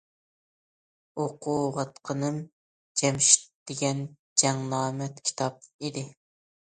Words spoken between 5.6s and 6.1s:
ئىدى.